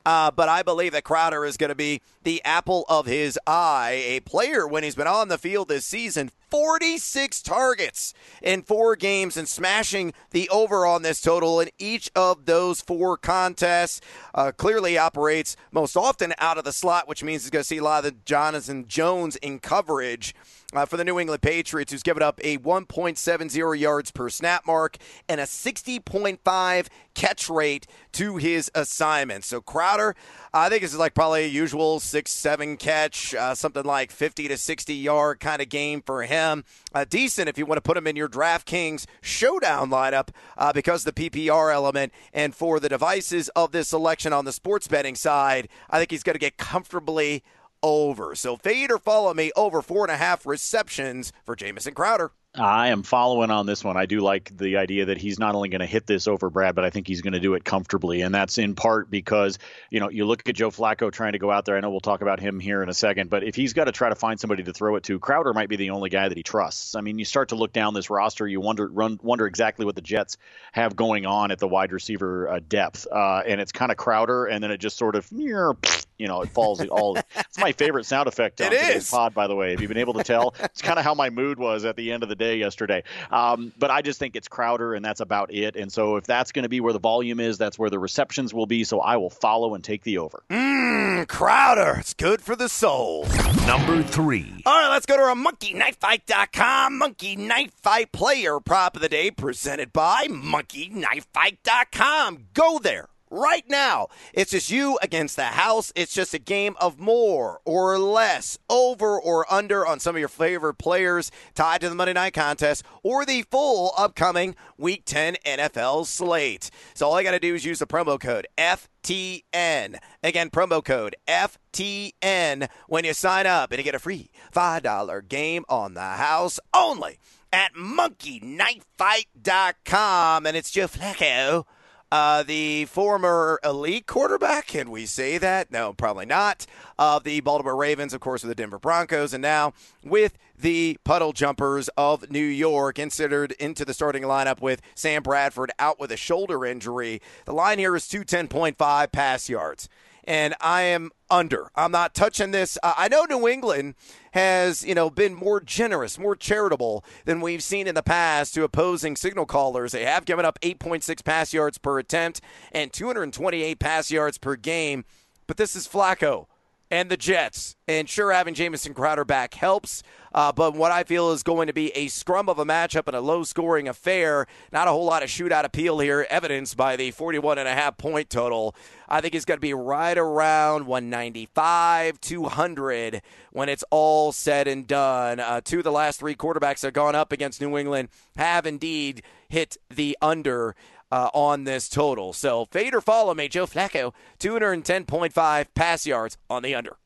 Uh, 0.07 0.31
but 0.31 0.47
I 0.47 0.63
believe 0.63 0.93
that 0.93 1.03
Crowder 1.03 1.43
is 1.43 1.57
going 1.57 1.67
to 1.67 1.75
be 1.75 2.01
the 2.23 2.41
apple 2.45 2.85
of 2.87 3.07
his 3.07 3.37
eye. 3.45 4.01
A 4.05 4.21
player 4.21 4.65
when 4.65 4.83
he's 4.83 4.95
been 4.95 5.05
on 5.05 5.27
the 5.27 5.37
field 5.37 5.67
this 5.67 5.85
season, 5.85 6.31
46 6.49 7.41
targets 7.41 8.13
in 8.41 8.61
four 8.61 8.95
games 8.95 9.35
and 9.35 9.49
smashing 9.49 10.13
the 10.31 10.47
over 10.47 10.85
on 10.85 11.01
this 11.01 11.19
total 11.19 11.59
in 11.59 11.69
each 11.77 12.09
of 12.15 12.45
those 12.45 12.79
four 12.79 13.17
contests. 13.17 13.99
Uh, 14.33 14.53
clearly 14.55 14.97
operates 14.97 15.57
most 15.73 15.97
often 15.97 16.33
out 16.37 16.57
of 16.57 16.63
the 16.63 16.71
slot, 16.71 17.09
which 17.09 17.21
means 17.21 17.43
he's 17.43 17.49
going 17.49 17.63
to 17.63 17.67
see 17.67 17.79
a 17.79 17.83
lot 17.83 18.05
of 18.05 18.13
the 18.13 18.17
Jonathan 18.23 18.87
Jones 18.87 19.35
in 19.35 19.59
coverage 19.59 20.33
uh, 20.73 20.85
for 20.85 20.97
the 20.97 21.05
New 21.05 21.17
England 21.17 21.41
Patriots, 21.41 21.91
who's 21.91 22.03
given 22.03 22.21
up 22.21 22.39
a 22.43 22.57
1.70 22.57 23.79
yards 23.79 24.11
per 24.11 24.29
snap 24.29 24.67
mark 24.67 24.97
and 25.29 25.39
a 25.39 25.45
60.5 25.45 26.87
catch 27.13 27.49
rate 27.49 27.87
to 28.11 28.35
his 28.37 28.69
assignment. 28.75 29.45
So 29.45 29.61
Crowder, 29.61 30.15
I 30.53 30.67
think 30.67 30.81
this 30.81 30.91
is 30.91 30.99
like 30.99 31.13
probably 31.13 31.45
a 31.45 31.47
usual 31.47 31.99
six, 31.99 32.31
seven 32.31 32.75
catch, 32.75 33.33
uh, 33.33 33.55
something 33.55 33.83
like 33.83 34.11
50 34.11 34.49
to 34.49 34.57
60 34.57 34.93
yard 34.93 35.39
kind 35.39 35.61
of 35.61 35.69
game 35.69 36.01
for 36.01 36.23
him. 36.23 36.65
Uh, 36.93 37.05
decent 37.05 37.47
if 37.47 37.57
you 37.57 37.65
want 37.65 37.77
to 37.77 37.81
put 37.81 37.95
him 37.95 38.05
in 38.05 38.15
your 38.15 38.29
DraftKings 38.29 39.05
showdown 39.21 39.89
lineup 39.89 40.29
uh, 40.57 40.73
because 40.73 41.05
the 41.05 41.13
PPR 41.13 41.73
element. 41.73 42.11
And 42.33 42.53
for 42.53 42.79
the 42.79 42.89
devices 42.89 43.49
of 43.49 43.71
this 43.71 43.87
selection 43.87 44.33
on 44.33 44.45
the 44.45 44.51
sports 44.51 44.87
betting 44.87 45.15
side, 45.15 45.69
I 45.89 45.97
think 45.97 46.11
he's 46.11 46.23
going 46.23 46.35
to 46.35 46.39
get 46.39 46.57
comfortably 46.57 47.43
over. 47.83 48.35
So 48.35 48.55
fade 48.55 48.91
or 48.91 48.97
follow 48.97 49.33
me 49.33 49.51
over 49.55 49.81
four 49.81 50.03
and 50.03 50.11
a 50.11 50.17
half 50.17 50.45
receptions 50.45 51.31
for 51.45 51.55
Jamison 51.55 51.93
Crowder. 51.93 52.31
I 52.59 52.87
am 52.87 53.03
following 53.03 53.51
on 53.51 53.67
this 53.67 53.83
one. 53.83 53.97
I 53.97 54.07
do 54.07 54.19
like 54.19 54.55
the 54.55 54.77
idea 54.77 55.05
that 55.05 55.17
he's 55.19 55.37
not 55.37 55.53
only 55.53 55.69
going 55.69 55.81
to 55.81 55.85
hit 55.85 56.07
this 56.07 56.27
over 56.27 56.49
Brad, 56.49 56.73
but 56.73 56.85
I 56.85 56.89
think 56.89 57.07
he's 57.07 57.21
going 57.21 57.33
to 57.33 57.39
do 57.39 57.53
it 57.53 57.63
comfortably. 57.63 58.21
And 58.21 58.33
that's 58.33 58.57
in 58.57 58.73
part 58.73 59.11
because, 59.11 59.59
you 59.91 59.99
know, 59.99 60.09
you 60.09 60.25
look 60.25 60.47
at 60.49 60.55
Joe 60.55 60.71
Flacco 60.71 61.11
trying 61.11 61.33
to 61.33 61.39
go 61.39 61.51
out 61.51 61.65
there. 61.65 61.77
I 61.77 61.81
know 61.81 61.91
we'll 61.91 61.99
talk 61.99 62.21
about 62.21 62.39
him 62.39 62.59
here 62.59 62.81
in 62.81 62.89
a 62.89 62.95
second, 62.95 63.29
but 63.29 63.43
if 63.43 63.55
he's 63.55 63.73
got 63.73 63.85
to 63.85 63.91
try 63.91 64.09
to 64.09 64.15
find 64.15 64.39
somebody 64.39 64.63
to 64.63 64.73
throw 64.73 64.95
it 64.95 65.03
to, 65.03 65.19
Crowder 65.19 65.53
might 65.53 65.69
be 65.69 65.75
the 65.75 65.91
only 65.91 66.09
guy 66.09 66.27
that 66.27 66.37
he 66.37 66.43
trusts. 66.43 66.95
I 66.95 67.01
mean, 67.01 67.19
you 67.19 67.25
start 67.25 67.49
to 67.49 67.55
look 67.55 67.73
down 67.73 67.93
this 67.93 68.09
roster, 68.09 68.47
you 68.47 68.59
wonder 68.59 68.87
run, 68.87 69.19
wonder 69.21 69.45
exactly 69.45 69.85
what 69.85 69.95
the 69.95 70.01
Jets 70.01 70.37
have 70.71 70.95
going 70.95 71.27
on 71.27 71.51
at 71.51 71.59
the 71.59 71.67
wide 71.67 71.91
receiver 71.91 72.49
uh, 72.49 72.59
depth. 72.67 73.05
Uh, 73.11 73.43
and 73.45 73.61
it's 73.61 73.71
kind 73.71 73.91
of 73.91 73.97
Crowder, 73.97 74.45
and 74.45 74.63
then 74.63 74.71
it 74.71 74.79
just 74.79 74.97
sort 74.97 75.15
of, 75.15 75.27
you 75.31 75.53
know, 75.53 75.77
it 76.19 76.49
falls 76.49 76.85
all. 76.87 77.17
It's 77.35 77.57
my 77.57 77.71
favorite 77.71 78.05
sound 78.05 78.27
effect 78.27 78.61
on 78.61 78.67
it 78.67 78.79
today's 78.79 78.95
is. 79.03 79.09
pod, 79.09 79.33
by 79.33 79.47
the 79.47 79.55
way. 79.55 79.71
Have 79.71 79.81
you 79.81 79.87
been 79.87 79.97
able 79.97 80.13
to 80.13 80.23
tell? 80.23 80.53
It's 80.59 80.81
kind 80.81 80.99
of 80.99 81.05
how 81.05 81.13
my 81.13 81.29
mood 81.29 81.57
was 81.59 81.85
at 81.85 81.95
the 81.95 82.11
end 82.11 82.23
of 82.23 82.29
the 82.29 82.35
day 82.35 82.57
yesterday. 82.57 83.03
Um, 83.31 83.71
but 83.77 83.89
I 83.89 84.01
just 84.01 84.19
think 84.19 84.35
it's 84.35 84.47
Crowder, 84.47 84.93
and 84.93 85.03
that's 85.03 85.21
about 85.21 85.53
it. 85.53 85.75
And 85.75 85.91
so 85.91 86.17
if 86.17 86.25
that's 86.25 86.51
going 86.51 86.63
to 86.63 86.69
be 86.69 86.79
where 86.81 86.93
the 86.93 86.99
volume 86.99 87.39
is, 87.39 87.57
that's 87.57 87.79
where 87.79 87.89
the 87.89 87.99
receptions 87.99 88.53
will 88.53 88.65
be. 88.67 88.83
So 88.83 88.99
I 88.99 89.17
will 89.17 89.29
follow 89.29 89.75
and 89.75 89.83
take 89.83 90.03
the 90.03 90.17
over. 90.19 90.43
Mmm, 90.49 91.27
Crowder. 91.27 91.97
It's 91.99 92.13
good 92.13 92.41
for 92.41 92.55
the 92.55 92.69
soul. 92.69 93.25
Number 93.65 94.01
three. 94.03 94.61
All 94.65 94.79
right, 94.79 94.89
let's 94.89 95.05
go 95.05 95.17
to 95.17 95.23
our 95.23 95.35
monkeyknifefight.com 95.35 96.97
Monkey 96.97 97.35
Knife 97.35 97.73
Fight 97.81 98.11
player 98.11 98.59
prop 98.59 98.95
of 98.95 99.01
the 99.01 99.09
day 99.09 99.31
presented 99.31 99.91
by 99.93 100.27
monkeyknifefight.com. 100.27 102.47
Go 102.53 102.79
there 102.79 103.07
right 103.29 103.63
now. 103.67 104.07
It's 104.33 104.51
just 104.51 104.69
you 104.69 104.97
against 105.01 105.35
the 105.35 105.43
house. 105.43 105.91
It's 105.95 106.13
just 106.13 106.33
a 106.33 106.39
game 106.39 106.75
of 106.79 106.99
more 106.99 107.59
or 107.65 107.99
less, 107.99 108.57
over 108.69 109.19
or 109.19 109.51
under 109.51 109.85
on 109.85 109.99
some 109.99 110.15
of 110.15 110.19
your 110.19 110.29
favorite 110.29 110.75
players 110.75 111.31
tied 111.55 111.81
to 111.81 111.89
the 111.89 111.95
Monday 111.95 112.13
night 112.13 112.33
contest 112.33 112.83
or 113.03 113.25
the 113.25 113.41
full 113.43 113.93
upcoming 113.97 114.55
Week 114.77 115.03
10 115.05 115.35
NFL 115.45 116.05
slate. 116.05 116.69
So 116.93 117.07
all 117.07 117.15
I 117.15 117.23
got 117.23 117.31
to 117.31 117.39
do 117.39 117.55
is 117.55 117.65
use 117.65 117.79
the 117.79 117.87
promo 117.87 118.19
code 118.19 118.47
FTN. 118.57 119.97
Again, 120.23 120.49
promo 120.49 120.83
code 120.83 121.15
FTN 121.27 122.69
when 122.87 123.05
you 123.05 123.13
sign 123.13 123.47
up 123.47 123.71
and 123.71 123.79
you 123.79 123.83
get 123.83 123.95
a 123.95 123.99
free 123.99 124.29
$5 124.53 125.27
game 125.27 125.65
on 125.69 125.93
the 125.93 126.01
house 126.01 126.59
only 126.73 127.19
at 127.51 127.73
monkeyknifefight.com. 127.73 130.45
And 130.45 130.57
it's 130.57 130.71
Joe 130.71 130.87
Flacco 130.87 131.65
uh, 132.11 132.43
the 132.43 132.85
former 132.85 133.59
elite 133.63 134.07
quarterback, 134.07 134.67
can 134.67 134.89
we 134.89 135.05
say 135.05 135.37
that? 135.37 135.71
No, 135.71 135.93
probably 135.93 136.25
not. 136.25 136.65
Of 136.97 137.23
the 137.23 137.41
Baltimore 137.41 137.75
Ravens, 137.75 138.13
of 138.13 138.21
course, 138.21 138.43
with 138.43 138.49
the 138.49 138.55
Denver 138.55 138.79
Broncos, 138.79 139.33
and 139.33 139.41
now 139.41 139.73
with 140.03 140.37
the 140.57 140.97
puddle 141.03 141.33
jumpers 141.33 141.89
of 141.97 142.31
New 142.31 142.39
York, 142.39 142.95
considered 142.95 143.51
into 143.53 143.85
the 143.85 143.93
starting 143.93 144.23
lineup 144.23 144.61
with 144.61 144.81
Sam 144.95 145.21
Bradford 145.21 145.71
out 145.79 145.99
with 145.99 146.11
a 146.11 146.17
shoulder 146.17 146.65
injury. 146.65 147.21
The 147.45 147.53
line 147.53 147.79
here 147.79 147.95
is 147.95 148.05
210.5 148.05 149.11
pass 149.11 149.49
yards 149.49 149.89
and 150.27 150.53
I 150.59 150.81
am 150.83 151.11
under. 151.31 151.71
I'm 151.73 151.91
not 151.91 152.13
touching 152.13 152.51
this. 152.51 152.77
Uh, 152.83 152.93
I 152.97 153.07
know 153.07 153.23
New 153.23 153.47
England 153.47 153.95
has, 154.37 154.85
you 154.85 154.93
know, 154.93 155.09
been 155.09 155.33
more 155.33 155.59
generous, 155.59 156.19
more 156.19 156.35
charitable 156.35 157.03
than 157.25 157.41
we've 157.41 157.63
seen 157.63 157.87
in 157.87 157.95
the 157.95 158.03
past 158.03 158.53
to 158.53 158.63
opposing 158.63 159.15
signal 159.15 159.47
callers. 159.47 159.93
They 159.93 160.05
have 160.05 160.25
given 160.25 160.45
up 160.45 160.59
8.6 160.61 161.25
pass 161.25 161.53
yards 161.55 161.79
per 161.79 161.97
attempt 161.97 162.39
and 162.71 162.93
228 162.93 163.79
pass 163.79 164.11
yards 164.11 164.37
per 164.37 164.55
game. 164.55 165.05
But 165.47 165.57
this 165.57 165.75
is 165.75 165.87
Flacco. 165.87 166.45
And 166.89 167.09
the 167.09 167.17
Jets. 167.17 167.75
And 167.87 168.09
sure, 168.09 168.31
having 168.31 168.53
Jamison 168.53 168.93
Crowder 168.93 169.25
back 169.25 169.53
helps. 169.53 170.03
Uh, 170.33 170.51
but 170.51 170.75
what 170.75 170.91
I 170.91 171.03
feel 171.03 171.31
is 171.31 171.41
going 171.41 171.67
to 171.67 171.73
be 171.73 171.91
a 171.91 172.07
scrum 172.07 172.49
of 172.49 172.59
a 172.59 172.65
matchup 172.65 173.07
and 173.07 173.15
a 173.15 173.21
low 173.21 173.43
scoring 173.43 173.87
affair. 173.87 174.45
Not 174.71 174.87
a 174.87 174.91
whole 174.91 175.05
lot 175.05 175.23
of 175.23 175.29
shootout 175.29 175.63
appeal 175.63 175.99
here, 175.99 176.27
evidenced 176.29 176.77
by 176.77 176.95
the 176.95 177.11
41 177.11 177.57
and 177.57 177.67
a 177.67 177.73
half 177.73 177.97
point 177.97 178.29
total. 178.29 178.75
I 179.07 179.21
think 179.21 179.35
it's 179.35 179.45
going 179.45 179.57
to 179.57 179.61
be 179.61 179.73
right 179.73 180.17
around 180.17 180.85
195, 180.85 182.19
200 182.19 183.21
when 183.51 183.69
it's 183.69 183.83
all 183.89 184.31
said 184.31 184.67
and 184.67 184.85
done. 184.85 185.39
Uh, 185.39 185.61
two 185.63 185.79
of 185.79 185.83
the 185.83 185.91
last 185.91 186.19
three 186.19 186.35
quarterbacks 186.35 186.81
that 186.81 186.87
have 186.87 186.93
gone 186.93 187.15
up 187.15 187.31
against 187.31 187.61
New 187.61 187.77
England 187.77 188.09
have 188.35 188.65
indeed 188.65 189.23
hit 189.49 189.77
the 189.89 190.17
under 190.21 190.75
uh, 191.11 191.29
on 191.33 191.63
this 191.63 191.89
total. 191.89 192.33
So 192.33 192.65
fade 192.65 192.93
or 192.93 193.01
follow 193.01 193.33
me, 193.33 193.47
Joe 193.47 193.65
Flacco, 193.67 194.13
210.5 194.39 195.65
pass 195.75 196.05
yards 196.05 196.37
on 196.49 196.63
the 196.63 196.75
under. 196.75 196.97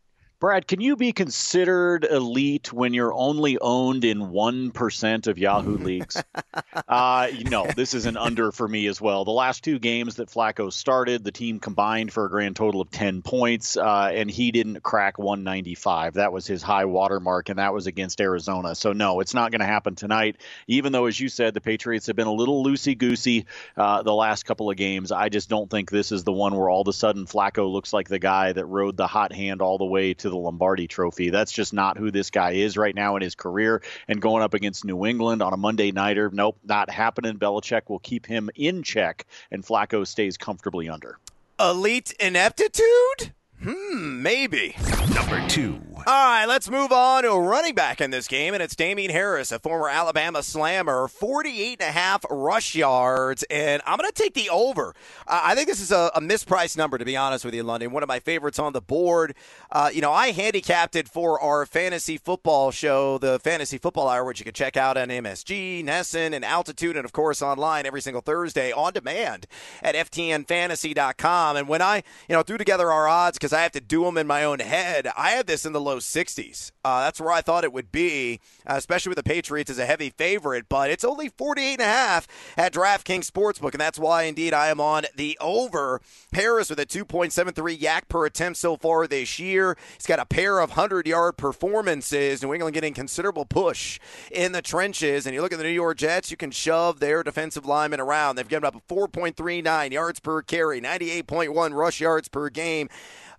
Brad, 0.42 0.68
can 0.68 0.82
you 0.82 0.96
be 0.96 1.12
considered 1.12 2.04
elite 2.04 2.74
when 2.74 2.96
you're 2.96 3.14
only 3.14 3.60
owned 3.60 4.04
in 4.04 4.18
1% 4.32 5.28
of 5.28 5.38
Yahoo 5.38 5.78
leagues? 5.78 6.24
uh, 6.88 7.28
no, 7.46 7.68
this 7.68 7.94
is 7.94 8.08
an 8.08 8.18
under 8.18 8.52
for 8.52 8.68
me 8.68 8.88
as 8.88 9.00
well. 9.00 9.24
The 9.24 9.30
last 9.30 9.64
two 9.64 9.78
games 9.78 10.16
that 10.16 10.32
Flacco 10.32 10.74
started, 10.74 11.24
the 11.24 11.32
team 11.32 11.60
combined 11.60 12.12
for 12.12 12.26
a 12.26 12.30
grand 12.32 12.56
total 12.56 12.82
of 12.82 12.90
10 12.90 13.22
points, 13.22 13.78
uh, 13.78 14.10
and 14.16 14.32
he 14.32 14.52
didn't 14.52 14.82
crack 14.82 15.20
195. 15.20 16.16
That 16.16 16.34
was 16.34 16.48
his 16.48 16.64
high 16.64 16.86
water 16.86 17.20
mark, 17.20 17.50
and 17.50 17.60
that 17.60 17.72
was 17.72 17.86
against 17.86 18.20
Arizona. 18.20 18.74
So, 18.74 18.94
no, 18.94 19.20
it's 19.20 19.36
not 19.36 19.52
going 19.52 19.62
to 19.62 19.68
happen 19.68 19.94
tonight. 19.94 20.38
Even 20.66 20.92
though, 20.92 21.06
as 21.06 21.20
you 21.20 21.30
said, 21.30 21.54
the 21.54 21.62
Patriots 21.62 22.08
have 22.08 22.16
been 22.16 22.26
a 22.26 22.34
little 22.34 22.66
loosey 22.66 22.98
goosey 22.98 23.46
uh, 23.78 24.02
the 24.02 24.12
last 24.12 24.48
couple 24.48 24.72
of 24.72 24.76
games, 24.76 25.12
I 25.12 25.30
just 25.30 25.50
don't 25.50 25.70
think 25.70 25.92
this 25.92 26.12
is 26.12 26.24
the 26.24 26.34
one 26.34 26.56
where 26.56 26.68
all 26.68 26.82
of 26.82 26.88
a 26.88 26.94
sudden 26.94 27.28
Flacco 27.28 27.72
looks 27.72 27.94
like 27.94 28.10
the 28.10 28.18
guy 28.18 28.54
that 28.54 28.66
rode 28.66 28.98
the 28.98 29.06
hot 29.06 29.34
hand 29.34 29.62
all 29.62 29.78
the 29.78 29.86
way 29.86 30.16
to 30.16 30.31
the 30.32 30.38
Lombardi 30.38 30.88
trophy. 30.88 31.30
That's 31.30 31.52
just 31.52 31.74
not 31.74 31.98
who 31.98 32.10
this 32.12 32.32
guy 32.32 32.52
is 32.52 32.78
right 32.78 32.96
now 32.96 33.16
in 33.16 33.22
his 33.22 33.36
career. 33.36 33.84
And 34.08 34.22
going 34.22 34.44
up 34.44 34.54
against 34.54 34.86
New 34.86 35.06
England 35.06 35.42
on 35.42 35.54
a 35.54 35.58
Monday 35.58 35.92
nighter, 35.92 36.30
nope, 36.34 36.58
not 36.64 36.90
happening. 36.90 37.38
Belichick 37.38 37.90
will 37.90 38.00
keep 38.00 38.26
him 38.26 38.50
in 38.56 38.84
check, 38.84 39.26
and 39.52 39.64
Flacco 39.64 40.08
stays 40.08 40.38
comfortably 40.38 40.90
under. 40.90 41.20
Elite 41.60 42.14
ineptitude? 42.20 43.34
Hmm, 43.64 44.24
maybe. 44.24 44.76
Number 45.14 45.48
two. 45.48 45.80
All 46.08 46.26
right, 46.26 46.48
let's 46.48 46.68
move 46.68 46.92
on 46.92 47.22
to 47.22 47.30
a 47.30 47.40
running 47.40 47.76
back 47.76 48.02
in 48.02 48.10
this 48.10 48.28
game, 48.28 48.56
and 48.56 48.64
it's 48.64 48.76
Damien 48.76 49.12
Harris, 49.12 49.52
a 49.52 49.60
former 49.60 49.88
Alabama 49.88 50.42
slammer, 50.42 51.08
48 51.08 51.80
and 51.80 51.90
a 51.90 51.92
half 51.92 52.26
rush 52.32 52.74
yards, 52.74 53.44
and 53.52 53.84
I'm 53.86 54.00
going 54.00 54.10
to 54.10 54.16
take 54.16 54.34
the 54.34 54.50
over. 54.50 54.96
Uh, 55.28 55.42
I 55.44 55.54
think 55.54 55.68
this 55.68 55.80
is 55.80 55.92
a, 55.92 56.10
a, 56.16 56.20
mispriced 56.20 56.76
number, 56.76 56.98
to 56.98 57.06
be 57.06 57.16
honest 57.16 57.46
with 57.46 57.54
you, 57.54 57.62
Lundy. 57.62 57.86
One 57.86 58.02
of 58.02 58.10
my 58.10 58.20
favorites 58.20 58.58
on 58.58 58.74
the 58.74 58.82
board. 58.82 59.36
Uh, 59.72 59.92
you 59.94 60.02
know, 60.02 60.12
I 60.12 60.32
handicapped 60.32 60.96
it 60.96 61.08
for 61.08 61.40
our 61.40 61.68
fantasy 61.68 62.18
football 62.18 62.72
show, 62.72 63.20
the 63.20 63.38
Fantasy 63.38 63.78
Football 63.78 64.08
Hour, 64.08 64.26
which 64.26 64.40
you 64.40 64.44
can 64.46 64.56
check 64.56 64.76
out 64.76 64.98
on 64.98 65.10
MSG, 65.10 65.86
NESN, 65.86 66.34
and 66.34 66.44
Altitude, 66.44 66.98
and 66.98 67.06
of 67.06 67.12
course 67.12 67.44
online 67.44 67.86
every 67.86 68.02
single 68.02 68.24
Thursday 68.24 68.72
on 68.72 68.94
demand 68.94 69.46
at 69.84 69.94
FTNFantasy.com. 69.94 71.58
And 71.58 71.68
when 71.68 71.84
I, 71.84 71.98
you 72.28 72.36
know, 72.36 72.42
threw 72.42 72.58
together 72.58 72.92
our 72.92 73.08
odds, 73.08 73.38
because 73.38 73.51
I 73.54 73.64
have 73.64 73.72
to 73.74 73.82
do 73.82 74.04
them 74.04 74.18
in 74.18 74.28
my 74.28 74.44
own 74.44 74.60
head, 74.60 75.08
I 75.18 75.32
had 75.32 75.48
this 75.48 75.66
in 75.66 75.74
the 75.74 75.82
low 75.82 75.98
60s. 75.98 76.72
Uh, 76.84 77.02
that's 77.02 77.22
where 77.22 77.32
I 77.32 77.42
thought 77.42 77.64
it 77.64 77.74
would 77.74 77.92
be, 77.92 78.40
uh, 78.66 78.74
especially 78.76 79.12
with 79.12 79.18
the 79.18 79.24
Patriots 79.24 79.70
as 79.70 79.78
a 79.78 79.86
heavy 79.86 80.10
favorite. 80.10 80.66
But 80.68 80.90
it's 80.90 81.04
only 81.04 81.30
48 81.30 81.74
and 81.74 81.82
a 81.82 81.86
half 81.86 82.28
at 82.58 82.74
DraftKings 82.74 83.30
Sportsbook, 83.30 83.72
and 83.72 83.82
that's 83.82 84.00
why 84.00 84.24
indeed 84.24 84.54
I 84.54 84.68
am 84.68 84.80
on 84.80 85.04
the 85.16 85.38
over. 85.40 86.02
Harris 86.34 86.70
with 86.70 86.80
a 86.80 86.86
2.73 86.86 87.78
YAC 87.78 88.08
per 88.08 88.26
attempt 88.26 88.58
so 88.58 88.76
far 88.78 89.08
this 89.08 89.40
year. 89.40 89.78
He's 89.96 90.08
got 90.08 90.20
a 90.20 90.26
pair 90.26 90.60
of 90.60 90.72
100 90.72 91.08
yard 91.08 91.38
performances. 91.38 92.42
New 92.42 92.54
England 92.54 92.74
getting 92.74 92.94
considerable 92.94 93.46
push 93.46 94.00
in 94.32 94.52
the 94.52 94.62
trenches. 94.62 95.26
And 95.26 95.36
you 95.36 95.42
look 95.42 95.54
at 95.54 95.58
the 95.58 95.64
New 95.64 95.70
York 95.70 95.98
Jets, 95.98 96.32
you 96.32 96.38
can 96.38 96.52
shove 96.52 97.00
their 97.00 97.24
defensive 97.24 97.66
linemen 97.66 98.00
around. 98.00 98.36
They've 98.36 98.48
given 98.48 98.66
up 98.66 98.82
4.39 98.88 99.92
yards 99.92 100.20
per 100.20 100.42
carry, 100.42 100.82
98.1 100.82 101.74
rush 101.74 102.00
yards 102.00 102.28
per 102.28 102.50
game 102.50 102.90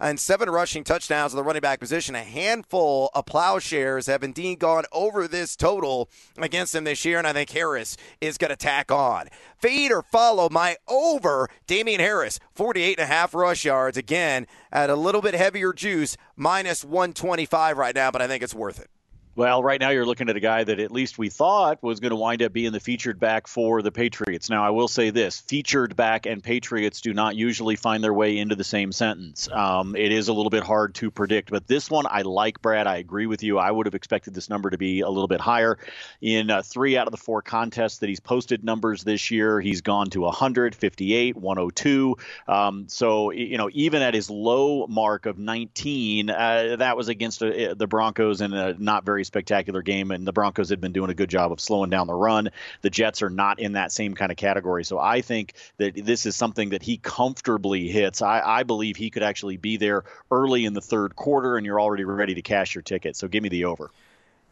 and 0.03 0.19
seven 0.19 0.51
rushing 0.51 0.83
touchdowns 0.83 1.33
at 1.33 1.37
the 1.37 1.45
running 1.45 1.61
back 1.61 1.79
position. 1.79 2.15
A 2.15 2.25
handful 2.25 3.11
of 3.15 3.25
plowshares 3.25 4.07
have 4.07 4.25
indeed 4.25 4.59
gone 4.59 4.85
over 4.93 5.29
this 5.29 5.57
total 5.57 6.11
against 6.37 6.75
him 6.75 6.85
this 6.85 7.05
year, 7.05 7.19
and 7.19 7.27
I 7.27 7.33
think 7.33 7.51
Harris 7.51 7.97
is 8.21 8.37
going 8.37 8.51
to 8.51 8.57
tack 8.57 8.91
on. 8.91 9.29
Feed 9.57 9.93
or 9.93 10.03
follow 10.03 10.49
my 10.51 10.77
over 10.89 11.49
Damien 11.67 12.01
Harris, 12.01 12.41
48 12.55 12.99
and 12.99 13.05
a 13.05 13.07
half 13.07 13.33
rush 13.33 13.65
yards. 13.65 13.97
Again, 13.97 14.47
at 14.73 14.91
a 14.91 14.97
little 14.97 15.23
bit 15.23 15.35
heavier 15.35 15.73
juice, 15.73 16.17
minus 16.37 16.85
125 16.85 17.79
right 17.79 17.95
now, 17.95 18.11
but 18.11 18.21
I 18.21 18.27
think 18.27 18.43
it's 18.43 18.55
worth 18.55 18.81
it. 18.81 18.91
Well, 19.35 19.63
right 19.63 19.81
now 19.81 19.89
you're 19.89 20.05
looking 20.05 20.29
at 20.29 20.37
a 20.37 20.41
guy 20.41 20.63
that 20.63 20.79
at 20.79 20.91
least 20.91 21.17
we 21.17 21.31
thought 21.31 21.83
was 21.83 22.01
going 22.01 22.11
to 22.11 22.17
wind 22.17 22.43
up 22.43 22.53
being 22.53 22.71
the 22.71 22.81
featured 22.81 23.19
back 23.19 23.47
for 23.47 23.81
the 23.81 23.91
Patriots. 23.91 24.51
Now, 24.51 24.63
I 24.63 24.69
will 24.71 24.89
say 24.89 25.09
this 25.09 25.41
featured 25.41 25.97
back 25.97 26.27
and 26.27 26.45
Patriots 26.45 27.01
do 27.01 27.15
not 27.15 27.35
usually 27.35 27.77
find 27.77 28.05
their 28.05 28.13
way 28.13 28.37
into 28.37 28.57
the 28.57 28.65
same 28.65 28.93
sentence. 28.93 29.49
Um, 29.51 29.97
it 29.97 30.13
is 30.13 30.29
a 30.29 30.35
little 30.35 30.51
bit 30.51 30.65
hard 30.65 30.97
to 30.97 31.11
predict, 31.11 31.51
but 31.51 31.67
this 31.67 31.91
one 31.91 32.05
I 32.11 32.23
like, 32.23 32.61
Brad. 32.61 32.87
I 32.87 32.97
agree 32.97 33.25
with 33.25 33.43
you. 33.43 33.59
I 33.59 33.71
would 33.71 33.87
have 33.87 33.95
expected 33.95 34.35
this 34.35 34.51
number 34.51 34.69
to 34.69 34.77
be 34.77 35.01
a 35.01 35.09
little 35.09 35.29
bit 35.29 35.41
higher. 35.41 35.79
In 36.21 36.51
uh, 36.51 36.61
three 36.61 36.99
out 36.99 37.07
of 37.07 37.11
the 37.13 37.17
four 37.17 37.41
contests 37.41 37.99
that 38.01 38.11
he's 38.11 38.21
posted 38.21 38.63
numbers 38.63 39.03
this 39.03 39.31
year, 39.31 39.63
he's 39.63 39.81
gone 39.81 40.11
to 40.11 40.21
100, 40.21 40.75
58, 40.75 41.37
102. 41.39 42.17
Um, 42.49 42.87
so, 42.89 43.31
you 43.31 43.57
know, 43.57 43.71
even 43.73 44.03
at 44.03 44.13
his 44.13 44.29
low 44.29 44.87
mark 44.89 45.25
of 45.25 45.39
19, 45.39 46.29
uh, 46.29 46.77
that 46.77 46.99
was 46.99 47.09
against 47.09 47.43
uh, 47.43 47.73
the 47.73 47.87
Broncos 47.87 48.43
and 48.43 48.79
not 48.79 49.07
very 49.07 49.22
very 49.23 49.27
spectacular 49.27 49.83
game, 49.83 50.11
and 50.11 50.27
the 50.27 50.33
Broncos 50.33 50.69
had 50.69 50.81
been 50.81 50.93
doing 50.93 51.11
a 51.11 51.15
good 51.15 51.31
job 51.31 51.53
of 51.53 51.61
slowing 51.61 51.91
down 51.91 52.07
the 52.07 52.15
run. 52.15 52.51
The 52.83 52.91
Jets 52.91 53.23
are 53.23 53.31
not 53.31 53.61
in 53.61 53.73
that 53.73 53.93
same 53.93 54.15
kind 54.15 54.33
of 54.33 54.37
category. 54.37 54.85
So 54.85 54.99
I 54.99 55.21
think 55.21 55.55
that 55.79 55.95
this 55.95 56.27
is 56.27 56.35
something 56.35 56.71
that 56.71 56.83
he 56.83 56.97
comfortably 56.97 57.89
hits. 57.89 58.21
I, 58.21 58.41
I 58.45 58.63
believe 58.65 58.97
he 58.97 59.11
could 59.11 59.23
actually 59.23 59.57
be 59.57 59.77
there 59.77 60.05
early 60.31 60.65
in 60.65 60.75
the 60.75 60.81
third 60.81 61.15
quarter, 61.15 61.57
and 61.57 61.65
you're 61.65 61.81
already 61.81 62.05
ready 62.05 62.35
to 62.35 62.43
cash 62.43 62.75
your 62.75 62.83
ticket. 62.83 63.17
So 63.17 63.29
give 63.29 63.43
me 63.43 63.49
the 63.49 63.67
over. 63.67 63.91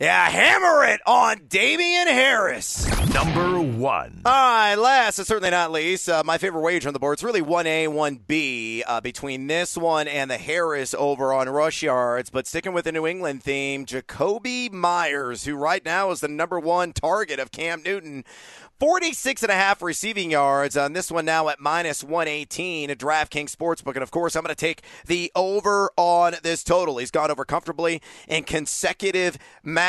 Yeah, 0.00 0.30
hammer 0.30 0.82
it 0.84 1.02
on 1.04 1.42
Damien 1.46 2.08
Harris. 2.08 2.88
Number 3.12 3.60
one. 3.60 4.22
All 4.24 4.32
right, 4.32 4.74
last 4.74 5.18
but 5.18 5.26
certainly 5.26 5.50
not 5.50 5.72
least, 5.72 6.08
uh, 6.08 6.22
my 6.24 6.38
favorite 6.38 6.62
wager 6.62 6.88
on 6.88 6.94
the 6.94 6.98
board. 6.98 7.16
It's 7.16 7.22
really 7.22 7.42
1A, 7.42 7.88
1B 7.88 8.82
uh, 8.86 9.02
between 9.02 9.46
this 9.46 9.76
one 9.76 10.08
and 10.08 10.30
the 10.30 10.38
Harris 10.38 10.94
over 10.94 11.34
on 11.34 11.50
rush 11.50 11.82
yards. 11.82 12.30
But 12.30 12.46
sticking 12.46 12.72
with 12.72 12.86
the 12.86 12.92
New 12.92 13.06
England 13.06 13.42
theme, 13.42 13.84
Jakobi 13.84 14.72
Meyers, 14.72 15.44
who 15.44 15.54
right 15.54 15.84
now 15.84 16.10
is 16.12 16.20
the 16.20 16.28
number 16.28 16.58
one 16.58 16.94
target 16.94 17.38
of 17.38 17.52
Cam 17.52 17.82
Newton, 17.82 18.24
46 18.80 19.42
and 19.42 19.52
a 19.52 19.54
half 19.54 19.82
receiving 19.82 20.30
yards 20.30 20.74
on 20.74 20.94
this 20.94 21.12
one 21.12 21.26
now 21.26 21.50
at 21.50 21.60
minus 21.60 22.02
118 22.02 22.88
at 22.88 22.96
DraftKings 22.96 23.54
Sportsbook. 23.54 23.92
And 23.92 24.02
of 24.02 24.10
course, 24.10 24.34
I'm 24.34 24.42
going 24.42 24.54
to 24.54 24.58
take 24.58 24.80
the 25.06 25.30
over 25.36 25.90
on 25.98 26.36
this 26.42 26.64
total. 26.64 26.96
He's 26.96 27.10
gone 27.10 27.30
over 27.30 27.44
comfortably 27.44 28.00
in 28.26 28.44
consecutive 28.44 29.36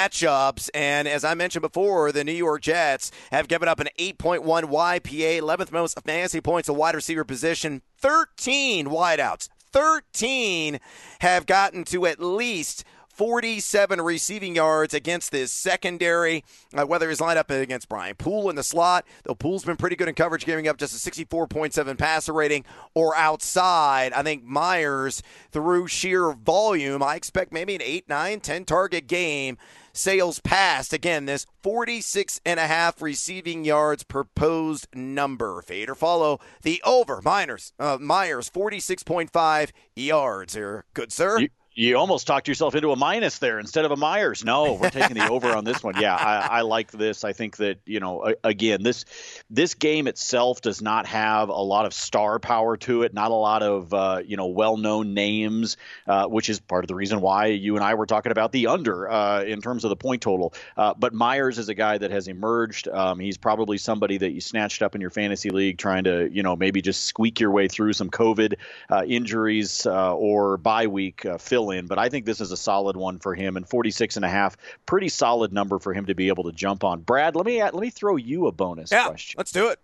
matchups. 0.02 0.70
And 0.74 1.08
as 1.08 1.24
I 1.24 1.34
mentioned 1.34 1.62
before, 1.62 2.12
the 2.12 2.24
New 2.24 2.32
York 2.32 2.62
Jets 2.62 3.12
have 3.32 3.48
given 3.48 3.68
up 3.68 3.80
an 3.80 3.90
8.1 4.00 4.42
YPA, 4.44 5.40
11th 5.42 5.72
most 5.72 6.00
fantasy 6.02 6.42
points 6.42 6.70
a 6.70 6.74
wide 6.74 6.96
receiver 6.96 7.24
position, 7.24 7.82
13 7.98 8.88
wideouts. 8.88 9.50
13 9.72 10.80
have 11.22 11.46
gotten 11.46 11.86
to 11.86 12.06
at 12.06 12.20
least 12.20 12.84
47 13.22 14.02
receiving 14.02 14.56
yards 14.56 14.96
against 14.96 15.32
this 15.32 15.52
secondary. 15.52 16.44
Uh, 16.76 16.88
whether 16.88 17.08
he's 17.08 17.22
lined 17.22 17.38
up 17.38 17.52
against 17.52 17.88
Brian 17.88 18.16
Poole 18.16 18.50
in 18.50 18.56
the 18.56 18.64
slot, 18.64 19.06
though 19.26 19.36
Poole's 19.36 19.64
been 19.64 19.78
pretty 19.78 19.96
good 19.96 20.08
in 20.08 20.16
coverage, 20.16 20.44
giving 20.44 20.68
up 20.68 20.78
just 20.78 20.96
a 20.96 21.12
64.7 21.12 22.00
passer 22.00 22.34
rating, 22.34 22.66
or 22.96 23.16
outside. 23.16 24.12
I 24.14 24.24
think 24.24 24.44
Meyers, 24.44 25.22
through 25.52 25.86
sheer 25.86 26.32
volume, 26.32 27.04
I 27.04 27.14
expect 27.14 27.54
maybe 27.54 27.76
an 27.76 27.84
8, 27.84 28.10
9, 28.10 28.40
10 28.40 28.66
target 28.66 29.06
game 29.06 29.60
sales 29.94 30.40
passed. 30.40 30.92
Again, 30.92 31.28
this 31.28 31.46
46 31.62 32.42
and 32.44 32.60
a 32.60 32.66
half 32.66 33.04
receiving 33.04 33.64
yards 33.64 34.02
proposed 34.02 34.88
number. 34.96 35.62
Fade 35.62 35.92
or 35.92 35.96
follow 35.96 36.40
the 36.64 36.82
over. 36.84 37.22
Miners, 37.24 37.72
uh, 37.78 38.00
Meyers, 38.02 38.50
46.5 38.50 39.70
yards 39.96 40.56
here. 40.56 40.86
Good, 40.96 41.14
sir. 41.14 41.42
You- 41.42 41.50
you 41.74 41.98
almost 41.98 42.28
talked 42.28 42.50
yourself 42.50 42.76
into 42.76 42.92
a 42.92 42.98
minus 42.98 43.40
there 43.40 43.58
instead 43.58 43.86
of 43.86 43.92
a 43.92 43.96
Meyers. 43.96 44.44
No, 44.44 44.74
we're 44.74 44.90
taking 44.90 45.16
the 45.16 45.30
over 45.30 45.56
on 45.56 45.64
this 45.64 45.82
one. 45.82 46.00
Yeah, 46.02 46.16
I, 46.16 46.60
I, 46.60 46.62
like 46.62 46.92
this. 46.92 47.24
I 47.24 47.32
think 47.32 47.58
that 47.58 47.80
you 47.86 48.02
know, 48.02 48.34
again, 48.44 48.84
this 48.84 49.06
this 49.50 49.74
game 49.74 50.08
itself 50.08 50.60
does 50.60 50.82
not 50.82 51.06
have 51.06 51.48
a 51.48 51.54
lot 51.54 51.86
of 51.86 51.94
star 51.94 52.40
power 52.40 52.76
to 52.78 53.04
it. 53.04 53.14
Not 53.14 53.32
a 53.32 53.36
lot 53.36 53.64
of 53.64 53.94
uh, 53.94 54.22
you 54.26 54.36
know 54.36 54.48
well-known 54.48 55.14
names, 55.14 55.78
uh, 56.08 56.28
which 56.28 56.50
is 56.50 56.60
part 56.60 56.84
of 56.84 56.90
the 56.90 56.96
reason 56.96 57.22
why 57.22 57.48
you 57.48 57.76
and 57.76 57.86
I 57.86 57.94
were 57.94 58.06
talking 58.06 58.34
about 58.34 58.52
the 58.52 58.68
under 58.68 59.10
uh, 59.10 59.44
in 59.44 59.62
terms 59.62 59.86
of 59.86 59.90
the 59.90 59.96
point 59.96 60.22
total. 60.22 60.54
Uh, 60.76 60.94
but 60.94 61.14
Meyers 61.14 61.58
is 61.58 61.70
a 61.70 61.74
guy 61.74 61.98
that 61.98 62.12
has 62.12 62.28
emerged. 62.28 62.90
Um, 62.90 63.18
he's 63.18 63.38
probably 63.38 63.78
somebody 63.78 64.18
that 64.18 64.32
you 64.32 64.42
snatched 64.42 64.82
up 64.82 64.94
in 64.94 65.00
your 65.00 65.10
fantasy 65.10 65.52
league, 65.52 65.78
trying 65.78 66.04
to 66.04 66.30
you 66.30 66.44
know 66.44 66.58
maybe 66.58 66.82
just 66.82 67.06
squeak 67.06 67.40
your 67.40 67.52
way 67.52 67.70
through 67.70 67.94
some 67.94 68.10
COVID 68.10 68.56
uh, 68.90 69.04
injuries 69.08 69.86
uh, 69.86 70.14
or 70.14 70.58
bye 70.58 70.88
week. 70.88 71.26
fill 71.40 71.61
fill 71.62 71.72
in, 71.72 71.88
but 71.88 72.00
I 72.00 72.10
think 72.10 72.26
this 72.26 72.42
is 72.42 72.52
a 72.52 72.58
solid 72.58 72.98
one 72.98 73.20
for 73.20 73.36
him. 73.36 73.58
And 73.58 73.68
46 73.68 74.16
and 74.16 74.26
a 74.26 74.30
half, 74.30 74.58
pretty 74.86 75.10
solid 75.10 75.54
number 75.54 75.80
for 75.80 75.94
him 75.94 76.06
to 76.08 76.16
be 76.16 76.28
able 76.28 76.46
to 76.46 76.52
jump 76.52 76.84
on. 76.84 77.02
Brad, 77.02 77.36
let 77.36 77.46
me 77.46 77.62
let 77.62 77.76
me 77.76 77.90
throw 77.90 78.16
you 78.16 78.48
a 78.48 78.52
bonus 78.52 78.92
yeah, 78.92 79.08
question. 79.08 79.38
Let's 79.38 79.52
do 79.52 79.70
it. 79.70 79.80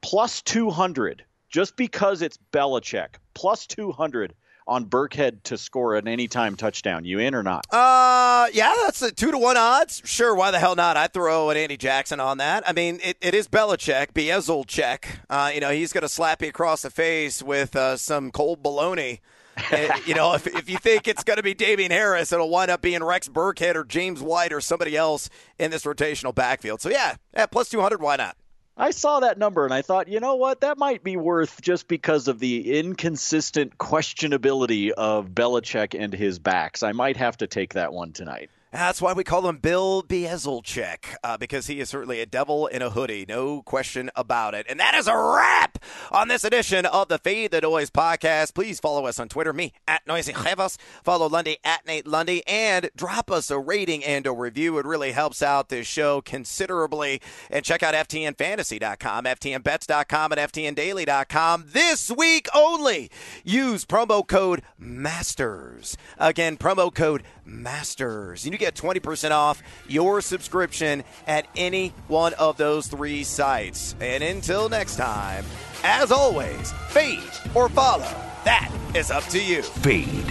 Plus 0.00 0.42
200, 0.42 1.24
just 1.48 1.76
because 1.76 2.22
it's 2.22 2.38
Belichick. 2.52 3.16
Plus 3.34 3.66
200 3.66 4.34
on 4.66 4.84
Burkhead 4.84 5.42
to 5.44 5.56
score 5.56 5.96
an 5.96 6.06
anytime 6.06 6.54
touchdown. 6.54 7.04
You 7.04 7.18
in 7.18 7.34
or 7.34 7.42
not? 7.42 7.66
Uh, 7.72 8.48
yeah, 8.52 8.74
that's 8.84 9.00
a 9.00 9.10
two 9.10 9.30
to 9.30 9.38
one 9.38 9.56
odds. 9.56 10.02
Sure, 10.04 10.34
why 10.34 10.50
the 10.50 10.58
hell 10.58 10.76
not? 10.76 10.96
I 10.96 11.06
throw 11.06 11.48
an 11.48 11.56
Andy 11.56 11.78
Jackson 11.78 12.20
on 12.20 12.38
that. 12.38 12.68
I 12.68 12.74
mean, 12.74 13.00
it, 13.02 13.16
it 13.22 13.34
is 13.34 13.48
Belichick, 13.48 14.12
Beazelcheck. 14.12 15.04
Uh, 15.30 15.50
you 15.54 15.60
know, 15.60 15.70
he's 15.70 15.92
going 15.92 16.02
to 16.02 16.08
slap 16.08 16.42
you 16.42 16.48
across 16.48 16.82
the 16.82 16.90
face 16.90 17.42
with 17.42 17.74
uh, 17.74 17.96
some 17.96 18.30
cold 18.30 18.62
baloney. 18.62 19.20
Eh, 19.70 20.00
you 20.06 20.14
know, 20.14 20.34
if, 20.34 20.46
if 20.46 20.70
you 20.70 20.78
think 20.78 21.08
it's 21.08 21.24
going 21.24 21.36
to 21.36 21.42
be 21.42 21.54
Damien 21.54 21.90
Harris, 21.90 22.32
it'll 22.32 22.50
wind 22.50 22.70
up 22.70 22.80
being 22.80 23.02
Rex 23.02 23.28
Burkhead 23.28 23.74
or 23.74 23.84
James 23.84 24.22
White 24.22 24.52
or 24.52 24.60
somebody 24.60 24.96
else 24.96 25.28
in 25.58 25.70
this 25.70 25.84
rotational 25.84 26.34
backfield. 26.34 26.80
So, 26.80 26.88
yeah, 26.88 27.16
yeah 27.34 27.46
plus 27.46 27.68
200, 27.68 28.00
why 28.00 28.16
not? 28.16 28.36
I 28.76 28.92
saw 28.92 29.20
that 29.20 29.38
number 29.38 29.64
and 29.64 29.74
I 29.74 29.82
thought, 29.82 30.06
you 30.06 30.20
know 30.20 30.36
what, 30.36 30.60
that 30.60 30.78
might 30.78 31.02
be 31.02 31.16
worth 31.16 31.60
just 31.60 31.88
because 31.88 32.28
of 32.28 32.38
the 32.38 32.78
inconsistent 32.78 33.76
questionability 33.76 34.90
of 34.90 35.30
Belichick 35.30 35.98
and 35.98 36.12
his 36.12 36.38
backs. 36.38 36.84
I 36.84 36.92
might 36.92 37.16
have 37.16 37.36
to 37.38 37.48
take 37.48 37.74
that 37.74 37.92
one 37.92 38.12
tonight. 38.12 38.50
That's 38.70 39.00
why 39.00 39.14
we 39.14 39.24
call 39.24 39.48
him 39.48 39.56
Bill 39.56 40.02
Bieselcheck, 40.02 41.14
uh, 41.24 41.38
because 41.38 41.68
he 41.68 41.80
is 41.80 41.88
certainly 41.88 42.20
a 42.20 42.26
devil 42.26 42.66
in 42.66 42.82
a 42.82 42.90
hoodie, 42.90 43.24
no 43.26 43.62
question 43.62 44.10
about 44.14 44.52
it. 44.52 44.66
And 44.68 44.78
that 44.78 44.94
is 44.94 45.06
a 45.06 45.16
wrap 45.16 45.78
on 46.12 46.28
this 46.28 46.44
edition 46.44 46.84
of 46.84 47.08
the 47.08 47.16
Fade 47.16 47.52
the 47.52 47.62
Noise 47.62 47.88
podcast. 47.88 48.54
Please 48.54 48.78
follow 48.78 49.06
us 49.06 49.18
on 49.18 49.30
Twitter, 49.30 49.54
me 49.54 49.72
at 49.86 50.06
Noisy 50.06 50.34
Chevas. 50.34 50.76
Follow 51.02 51.28
Lundy 51.30 51.56
at 51.64 51.86
Nate 51.86 52.06
Lundy, 52.06 52.46
and 52.46 52.90
drop 52.94 53.30
us 53.30 53.50
a 53.50 53.58
rating 53.58 54.04
and 54.04 54.26
a 54.26 54.32
review. 54.32 54.76
It 54.76 54.84
really 54.84 55.12
helps 55.12 55.42
out 55.42 55.70
this 55.70 55.86
show 55.86 56.20
considerably. 56.20 57.22
And 57.50 57.64
check 57.64 57.82
out 57.82 57.94
FTNFantasy.com, 57.94 59.24
FTNBets.com, 59.24 60.32
and 60.32 60.40
FTNDaily.com. 60.40 61.64
This 61.68 62.10
week 62.10 62.48
only, 62.54 63.10
use 63.44 63.86
promo 63.86 64.26
code 64.26 64.60
MASTERS. 64.78 65.96
Again, 66.18 66.58
promo 66.58 66.94
code 66.94 67.22
MASTERS. 67.46 68.44
And 68.44 68.57
you 68.58 68.66
get 68.66 68.74
20% 68.74 69.30
off 69.30 69.62
your 69.88 70.20
subscription 70.20 71.04
at 71.26 71.46
any 71.56 71.92
one 72.08 72.34
of 72.34 72.56
those 72.56 72.88
three 72.88 73.24
sites. 73.24 73.94
And 74.00 74.22
until 74.22 74.68
next 74.68 74.96
time, 74.96 75.44
as 75.84 76.10
always, 76.10 76.72
fade 76.88 77.22
or 77.54 77.68
follow. 77.68 78.10
That 78.44 78.72
is 78.94 79.10
up 79.10 79.24
to 79.24 79.42
you. 79.42 79.62
Fade 79.62 80.26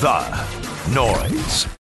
the 0.00 0.92
noise. 0.92 1.81